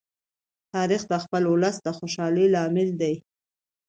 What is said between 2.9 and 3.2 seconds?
دی.